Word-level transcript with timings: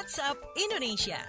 WhatsApp 0.00 0.40
Indonesia. 0.56 1.20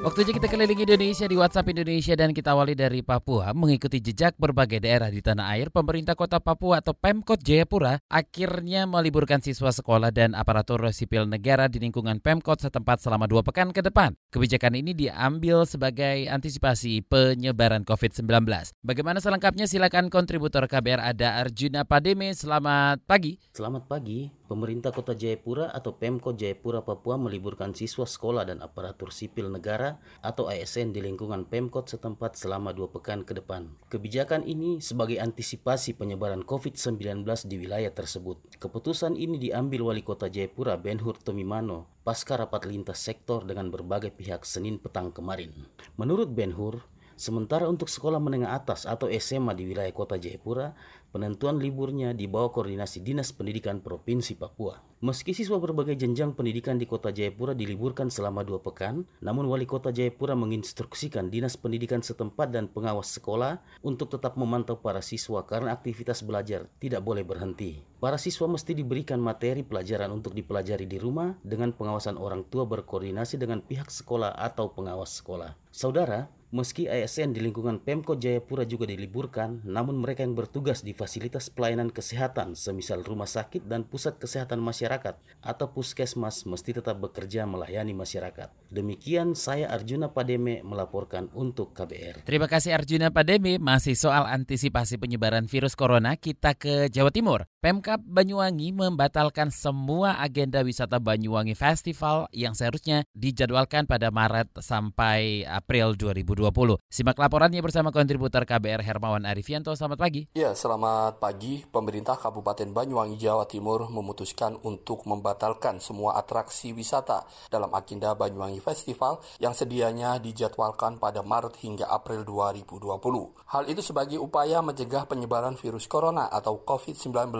Waktunya 0.00 0.32
kita 0.40 0.48
keliling 0.48 0.80
Indonesia 0.80 1.28
di 1.28 1.36
WhatsApp 1.36 1.68
Indonesia 1.68 2.16
dan 2.16 2.32
kita 2.32 2.56
awali 2.56 2.72
dari 2.72 3.04
Papua. 3.04 3.52
Mengikuti 3.52 4.00
jejak 4.00 4.32
berbagai 4.40 4.80
daerah 4.80 5.12
di 5.12 5.20
tanah 5.20 5.52
air, 5.52 5.68
pemerintah 5.68 6.16
kota 6.16 6.40
Papua 6.40 6.80
atau 6.80 6.96
Pemkot 6.96 7.44
Jayapura 7.44 8.00
akhirnya 8.08 8.88
meliburkan 8.88 9.44
siswa 9.44 9.68
sekolah 9.68 10.08
dan 10.08 10.32
aparatur 10.32 10.80
sipil 10.96 11.28
negara 11.28 11.68
di 11.68 11.76
lingkungan 11.76 12.24
Pemkot 12.24 12.64
setempat 12.64 13.04
selama 13.04 13.28
dua 13.28 13.44
pekan 13.44 13.76
ke 13.76 13.84
depan. 13.84 14.16
Kebijakan 14.32 14.80
ini 14.80 14.96
diambil 14.96 15.68
sebagai 15.68 16.24
antisipasi 16.24 17.04
penyebaran 17.04 17.84
COVID-19. 17.84 18.48
Bagaimana 18.80 19.20
selengkapnya 19.20 19.68
silakan 19.68 20.08
kontributor 20.08 20.64
KBR 20.72 21.04
ada 21.04 21.44
Arjuna 21.44 21.84
Pademe. 21.84 22.32
Selamat 22.32 22.96
pagi. 23.04 23.36
Selamat 23.52 23.84
pagi. 23.84 24.37
Pemerintah 24.48 24.96
Kota 24.96 25.12
Jayapura 25.12 25.68
atau 25.68 25.92
Pemkot 25.92 26.32
Jayapura 26.40 26.80
Papua 26.80 27.20
meliburkan 27.20 27.76
siswa 27.76 28.08
sekolah 28.08 28.48
dan 28.48 28.64
aparatur 28.64 29.12
sipil 29.12 29.52
negara 29.52 30.00
atau 30.24 30.48
ASN 30.48 30.96
di 30.96 31.04
lingkungan 31.04 31.44
Pemkot 31.44 31.92
setempat 31.92 32.40
selama 32.40 32.72
dua 32.72 32.88
pekan 32.88 33.28
ke 33.28 33.36
depan. 33.36 33.68
Kebijakan 33.92 34.48
ini 34.48 34.80
sebagai 34.80 35.20
antisipasi 35.20 35.92
penyebaran 35.92 36.48
COVID-19 36.48 37.28
di 37.44 37.60
wilayah 37.60 37.92
tersebut. 37.92 38.40
Keputusan 38.56 39.20
ini 39.20 39.36
diambil 39.36 39.92
Wali 39.92 40.00
Kota 40.00 40.32
Jayapura 40.32 40.80
Benhur 40.80 41.20
Tomimano 41.20 42.00
pasca 42.08 42.40
rapat 42.40 42.64
lintas 42.64 43.04
sektor 43.04 43.44
dengan 43.44 43.68
berbagai 43.68 44.16
pihak 44.16 44.48
Senin 44.48 44.80
petang 44.80 45.12
kemarin. 45.12 45.52
Menurut 46.00 46.32
Benhur, 46.32 46.88
Sementara 47.18 47.66
untuk 47.66 47.90
sekolah 47.90 48.22
menengah 48.22 48.54
atas 48.54 48.86
atau 48.86 49.10
SMA 49.10 49.50
di 49.58 49.66
wilayah 49.66 49.90
kota 49.90 50.14
Jayapura, 50.22 50.78
penentuan 51.10 51.58
liburnya 51.58 52.14
di 52.14 52.30
bawah 52.30 52.54
koordinasi 52.54 53.02
Dinas 53.02 53.34
Pendidikan 53.34 53.82
Provinsi 53.82 54.38
Papua. 54.38 54.78
Meski 55.02 55.34
siswa 55.34 55.58
berbagai 55.58 55.98
jenjang 55.98 56.38
pendidikan 56.38 56.78
di 56.78 56.86
kota 56.86 57.10
Jayapura 57.10 57.58
diliburkan 57.58 58.06
selama 58.06 58.46
dua 58.46 58.62
pekan, 58.62 59.02
namun 59.18 59.50
wali 59.50 59.66
kota 59.66 59.90
Jayapura 59.90 60.38
menginstruksikan 60.38 61.26
Dinas 61.26 61.58
Pendidikan 61.58 62.06
setempat 62.06 62.54
dan 62.54 62.70
pengawas 62.70 63.10
sekolah 63.10 63.62
untuk 63.82 64.14
tetap 64.14 64.38
memantau 64.38 64.78
para 64.78 65.02
siswa 65.02 65.42
karena 65.42 65.74
aktivitas 65.74 66.22
belajar 66.22 66.70
tidak 66.78 67.02
boleh 67.02 67.26
berhenti. 67.26 67.82
Para 67.98 68.14
siswa 68.14 68.46
mesti 68.46 68.78
diberikan 68.78 69.18
materi 69.18 69.66
pelajaran 69.66 70.14
untuk 70.14 70.38
dipelajari 70.38 70.86
di 70.86 71.02
rumah 71.02 71.34
dengan 71.42 71.74
pengawasan 71.74 72.14
orang 72.14 72.46
tua 72.46 72.62
berkoordinasi 72.62 73.42
dengan 73.42 73.58
pihak 73.58 73.90
sekolah 73.90 74.38
atau 74.38 74.70
pengawas 74.70 75.18
sekolah. 75.18 75.58
Saudara, 75.74 76.37
Meski 76.48 76.88
ASN 76.88 77.36
di 77.36 77.44
lingkungan 77.44 77.76
Pemkot 77.76 78.16
Jayapura 78.24 78.64
juga 78.64 78.88
diliburkan, 78.88 79.60
namun 79.68 80.00
mereka 80.00 80.24
yang 80.24 80.32
bertugas 80.32 80.80
di 80.80 80.96
fasilitas 80.96 81.52
pelayanan 81.52 81.92
kesehatan 81.92 82.56
semisal 82.56 83.04
rumah 83.04 83.28
sakit 83.28 83.68
dan 83.68 83.84
pusat 83.84 84.16
kesehatan 84.16 84.56
masyarakat 84.56 85.20
atau 85.44 85.66
puskesmas 85.68 86.48
mesti 86.48 86.80
tetap 86.80 87.04
bekerja 87.04 87.44
melayani 87.44 87.92
masyarakat. 87.92 88.48
Demikian 88.72 89.36
saya 89.36 89.68
Arjuna 89.68 90.08
Pademe 90.08 90.64
melaporkan 90.64 91.28
untuk 91.36 91.76
KBR. 91.76 92.24
Terima 92.24 92.48
kasih 92.48 92.80
Arjuna 92.80 93.12
Pademe. 93.12 93.60
Masih 93.60 93.92
soal 93.92 94.24
antisipasi 94.24 94.96
penyebaran 94.96 95.44
virus 95.52 95.76
corona, 95.76 96.16
kita 96.16 96.56
ke 96.56 96.88
Jawa 96.88 97.12
Timur. 97.12 97.44
Pemkap 97.58 97.98
Banyuwangi 98.06 98.70
membatalkan 98.70 99.50
semua 99.50 100.22
agenda 100.22 100.62
wisata 100.62 101.02
Banyuwangi 101.02 101.58
Festival 101.58 102.30
yang 102.30 102.54
seharusnya 102.54 103.02
dijadwalkan 103.18 103.82
pada 103.90 104.14
Maret 104.14 104.62
sampai 104.62 105.42
April 105.42 105.98
2020. 105.98 106.18
2020. 106.48 106.78
Simak 106.88 107.18
laporannya 107.18 107.60
bersama 107.60 107.90
kontributor 107.90 108.46
KBR 108.46 108.82
Hermawan 108.82 109.26
Arifianto. 109.28 109.74
Selamat 109.74 109.98
pagi. 110.00 110.26
Ya, 110.34 110.54
selamat 110.54 111.20
pagi. 111.20 111.66
Pemerintah 111.68 112.16
Kabupaten 112.16 112.70
Banyuwangi, 112.72 113.20
Jawa 113.20 113.44
Timur 113.44 113.90
memutuskan 113.90 114.56
untuk 114.64 115.04
membatalkan 115.04 115.78
semua 115.82 116.16
atraksi 116.16 116.72
wisata 116.72 117.26
dalam 117.52 117.70
agenda 117.74 118.14
Banyuwangi 118.14 118.62
Festival 118.62 119.20
yang 119.42 119.52
sedianya 119.52 120.16
dijadwalkan 120.18 120.96
pada 120.96 121.20
Maret 121.22 121.60
hingga 121.60 121.90
April 121.90 122.24
2020. 122.24 123.50
Hal 123.52 123.64
itu 123.68 123.82
sebagai 123.84 124.18
upaya 124.18 124.64
mencegah 124.64 125.04
penyebaran 125.06 125.58
virus 125.58 125.86
corona 125.86 126.28
atau 126.30 126.62
COVID-19 126.62 127.32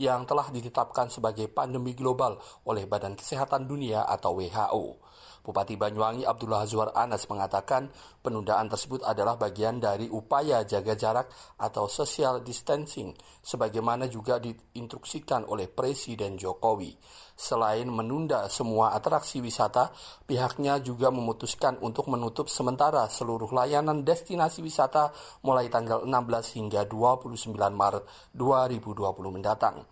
yang 0.00 0.24
telah 0.24 0.48
ditetapkan 0.48 1.12
sebagai 1.12 1.48
pandemi 1.52 1.92
global 1.92 2.38
oleh 2.68 2.88
Badan 2.88 3.16
Kesehatan 3.18 3.68
Dunia 3.68 4.04
atau 4.06 4.38
WHO. 4.38 5.02
Bupati 5.42 5.74
Banyuwangi 5.74 6.22
Abdullah 6.22 6.62
Azwar 6.62 6.94
Anas 6.94 7.26
mengatakan 7.26 7.90
penundaan 8.22 8.70
tersebut 8.70 9.02
adalah 9.02 9.34
bagian 9.34 9.82
dari 9.82 10.06
upaya 10.06 10.62
jaga 10.62 10.94
jarak 10.94 11.26
atau 11.58 11.90
social 11.90 12.46
distancing 12.46 13.10
sebagaimana 13.42 14.06
juga 14.06 14.38
diinstruksikan 14.38 15.50
oleh 15.50 15.66
Presiden 15.66 16.38
Jokowi. 16.38 16.94
Selain 17.34 17.90
menunda 17.90 18.46
semua 18.46 18.94
atraksi 18.94 19.42
wisata, 19.42 19.90
pihaknya 20.30 20.78
juga 20.78 21.10
memutuskan 21.10 21.74
untuk 21.82 22.06
menutup 22.06 22.46
sementara 22.46 23.02
seluruh 23.10 23.50
layanan 23.50 24.06
destinasi 24.06 24.62
wisata 24.62 25.10
mulai 25.42 25.66
tanggal 25.66 26.06
16 26.06 26.54
hingga 26.54 26.86
29 26.86 27.50
Maret 27.50 28.06
2020 28.30 28.94
mendatang 29.26 29.41
mendatang. 29.42 29.82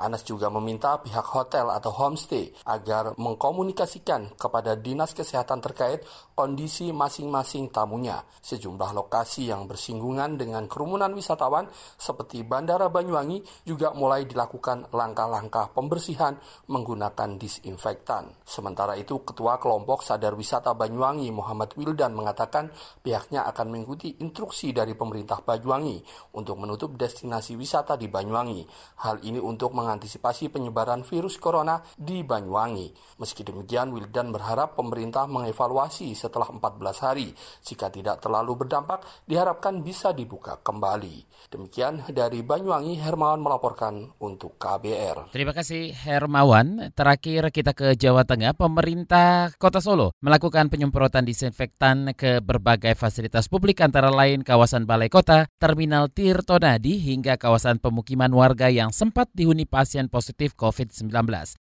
Anas 0.00 0.24
juga 0.24 0.48
meminta 0.48 0.96
pihak 0.96 1.28
hotel 1.36 1.68
atau 1.68 1.92
homestay 1.92 2.48
agar 2.64 3.12
mengkomunikasikan 3.20 4.32
kepada 4.40 4.72
dinas 4.72 5.12
kesehatan 5.12 5.60
terkait 5.60 6.00
kondisi 6.32 6.88
masing-masing 6.88 7.68
tamunya. 7.68 8.24
Sejumlah 8.40 8.96
lokasi 8.96 9.52
yang 9.52 9.68
bersinggungan 9.68 10.40
dengan 10.40 10.64
kerumunan 10.64 11.12
wisatawan 11.12 11.68
seperti 12.00 12.40
Bandara 12.40 12.88
Banyuwangi 12.88 13.68
juga 13.68 13.92
mulai 13.92 14.24
dilakukan 14.24 14.88
langkah-langkah 14.88 15.76
pembersihan 15.76 16.40
menggunakan 16.72 17.36
disinfektan. 17.36 18.40
Sementara 18.40 18.96
itu, 18.96 19.20
Ketua 19.20 19.60
Kelompok 19.60 20.00
Sadar 20.00 20.32
Wisata 20.32 20.72
Banyuwangi 20.72 21.28
Muhammad 21.28 21.76
Wildan 21.76 22.16
mengatakan 22.16 22.72
pihaknya 23.04 23.44
akan 23.44 23.68
mengikuti 23.68 24.16
instruksi 24.24 24.72
dari 24.72 24.96
pemerintah 24.96 25.44
Banyuwangi 25.44 26.00
untuk 26.40 26.56
menutup 26.56 26.96
destinasi 26.96 27.52
wisata 27.60 28.00
di 28.00 28.08
Banyuwangi. 28.08 28.64
Hal 29.04 29.20
ini 29.28 29.36
untuk 29.36 29.76
meng 29.76 29.89
mengantisipasi 29.90 30.54
penyebaran 30.54 31.02
virus 31.02 31.34
corona 31.42 31.82
di 31.98 32.22
Banyuwangi. 32.22 33.18
Meski 33.18 33.42
demikian, 33.42 33.90
Wildan 33.90 34.30
berharap 34.30 34.78
pemerintah 34.78 35.26
mengevaluasi 35.26 36.14
setelah 36.14 36.46
14 36.46 37.02
hari. 37.02 37.34
Jika 37.66 37.90
tidak 37.90 38.22
terlalu 38.22 38.54
berdampak, 38.54 39.02
diharapkan 39.26 39.82
bisa 39.82 40.14
dibuka 40.14 40.62
kembali. 40.62 41.26
Demikian 41.50 42.06
dari 42.14 42.46
Banyuwangi, 42.46 43.02
Hermawan 43.02 43.42
melaporkan 43.42 44.14
untuk 44.22 44.54
KBR. 44.62 45.34
Terima 45.34 45.50
kasih 45.50 45.90
Hermawan. 45.90 46.94
Terakhir 46.94 47.50
kita 47.50 47.74
ke 47.74 47.98
Jawa 47.98 48.22
Tengah. 48.22 48.54
Pemerintah 48.54 49.50
Kota 49.58 49.82
Solo 49.82 50.14
melakukan 50.22 50.70
penyemprotan 50.70 51.26
disinfektan 51.26 52.14
ke 52.14 52.38
berbagai 52.38 52.94
fasilitas 52.94 53.50
publik 53.50 53.82
antara 53.82 54.14
lain 54.14 54.46
kawasan 54.46 54.86
Balai 54.86 55.10
Kota, 55.10 55.50
Terminal 55.58 56.06
Tirtonadi 56.14 57.02
hingga 57.02 57.34
kawasan 57.34 57.82
pemukiman 57.82 58.30
warga 58.30 58.70
yang 58.70 58.94
sempat 58.94 59.32
dihuni 59.34 59.64
pasien 59.80 60.12
positif 60.12 60.52
COVID-19. 60.60 61.08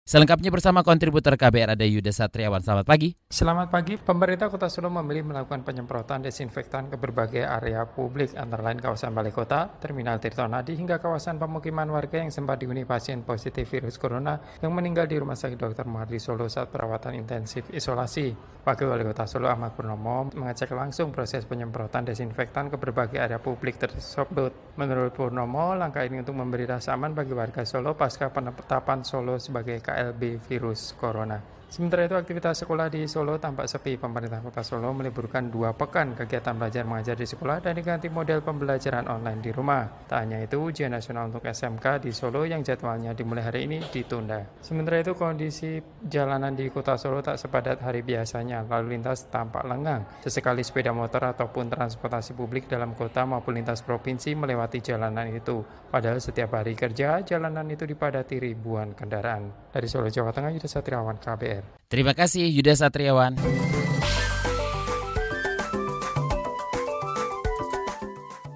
Selengkapnya 0.01 0.49
bersama 0.49 0.81
kontributor 0.81 1.37
KBR 1.37 1.77
ada 1.77 1.85
Yuda 1.85 2.09
Satriawan. 2.09 2.65
Selamat 2.65 2.89
pagi. 2.89 3.13
Selamat 3.29 3.69
pagi. 3.69 3.93
Pemerintah 3.93 4.49
Kota 4.49 4.73
Solo 4.73 4.89
memilih 4.89 5.29
melakukan 5.29 5.61
penyemprotan 5.61 6.25
desinfektan 6.25 6.89
ke 6.89 6.97
berbagai 6.97 7.45
area 7.45 7.85
publik 7.85 8.33
antara 8.33 8.65
lain 8.65 8.81
kawasan 8.81 9.13
Balai 9.13 9.29
Kota, 9.29 9.69
Terminal 9.77 10.17
Tirtonadi 10.17 10.73
hingga 10.73 10.97
kawasan 10.97 11.37
pemukiman 11.37 11.85
warga 11.93 12.17
yang 12.17 12.33
sempat 12.33 12.57
dihuni 12.57 12.89
pasien 12.89 13.21
positif 13.21 13.69
virus 13.69 14.01
corona 14.01 14.41
yang 14.65 14.73
meninggal 14.73 15.05
di 15.05 15.21
Rumah 15.21 15.37
Sakit 15.37 15.59
Dr. 15.61 15.85
Muhardi 15.85 16.17
Solo 16.17 16.49
saat 16.49 16.73
perawatan 16.73 17.13
intensif 17.21 17.69
isolasi. 17.69 18.33
Wakil 18.65 18.89
Wali 18.89 19.05
Kota 19.05 19.29
Solo 19.29 19.45
Ahmad 19.53 19.77
Purnomo 19.77 20.33
mengecek 20.33 20.73
langsung 20.73 21.13
proses 21.13 21.45
penyemprotan 21.45 22.09
desinfektan 22.09 22.73
ke 22.73 22.81
berbagai 22.81 23.21
area 23.21 23.37
publik 23.37 23.77
tersebut. 23.77 24.73
Menurut 24.81 25.13
Purnomo, 25.13 25.77
langkah 25.77 26.01
ini 26.01 26.25
untuk 26.25 26.33
memberi 26.33 26.65
rasa 26.65 26.97
aman 26.97 27.13
bagi 27.13 27.37
warga 27.37 27.61
Solo 27.61 27.93
pasca 28.07 28.31
penetapan 28.31 29.03
Solo 29.03 29.35
sebagai 29.35 29.83
KLB 29.83 30.39
virus 30.47 30.95
corona. 30.95 31.57
Sementara 31.67 32.07
itu 32.07 32.15
aktivitas 32.15 32.63
sekolah 32.63 32.87
di 32.87 33.03
Solo 33.11 33.35
tampak 33.43 33.67
sepi. 33.67 33.99
Pemerintah 33.99 34.39
Kota 34.39 34.63
Solo 34.63 34.87
meliburkan 34.95 35.51
dua 35.51 35.75
pekan 35.75 36.15
kegiatan 36.15 36.55
belajar 36.55 36.87
mengajar 36.87 37.19
di 37.19 37.27
sekolah 37.27 37.59
dan 37.59 37.75
diganti 37.75 38.07
model 38.07 38.39
pembelajaran 38.39 39.03
online 39.11 39.43
di 39.43 39.51
rumah. 39.51 40.07
Tak 40.07 40.15
hanya 40.15 40.39
itu, 40.39 40.63
ujian 40.63 40.95
nasional 40.95 41.27
untuk 41.27 41.43
SMK 41.43 42.07
di 42.07 42.15
Solo 42.15 42.47
yang 42.47 42.63
jadwalnya 42.63 43.11
dimulai 43.11 43.43
hari 43.43 43.67
ini 43.67 43.83
ditunda. 43.91 44.47
Sementara 44.63 45.03
itu 45.03 45.11
kondisi 45.11 45.83
jalanan 46.07 46.55
di 46.55 46.71
Kota 46.71 46.95
Solo 46.95 47.19
tak 47.19 47.35
sepadat 47.35 47.83
hari 47.83 47.99
biasanya. 47.99 48.63
Lalu 48.63 48.95
lintas 48.95 49.27
tampak 49.27 49.67
lengang. 49.67 50.07
Sesekali 50.23 50.63
sepeda 50.63 50.95
motor 50.95 51.35
ataupun 51.35 51.67
transportasi 51.67 52.31
publik 52.31 52.71
dalam 52.71 52.95
kota 52.95 53.27
maupun 53.27 53.59
lintas 53.59 53.83
provinsi 53.83 54.39
melewati 54.39 54.79
jalanan 54.79 55.27
itu. 55.35 55.67
Padahal 55.91 56.23
setiap 56.23 56.55
hari 56.55 56.79
kerja, 56.79 57.19
jalanan 57.27 57.67
itu 57.67 57.83
dipadati 57.87 58.35
ribuan 58.37 58.91
kendaraan. 58.91 59.71
Dari 59.71 59.87
Solo, 59.87 60.11
Jawa 60.11 60.35
Tengah, 60.35 60.51
Yudha 60.51 60.67
Satriawan, 60.67 61.15
KBR. 61.15 61.87
Terima 61.87 62.11
kasih 62.11 62.43
Yuda 62.51 62.75
Satriawan. 62.75 63.39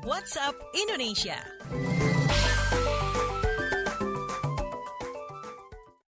WhatsApp 0.04 0.56
Indonesia. 0.75 1.61